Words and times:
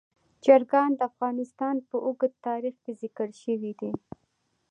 چرګان 0.43 0.89
د 0.95 0.99
افغانستان 1.09 1.75
په 1.89 1.95
اوږده 2.05 2.39
تاریخ 2.47 2.75
کې 2.83 2.91
ذکر 3.01 3.29
شوی 3.41 3.71
دی. 3.79 3.91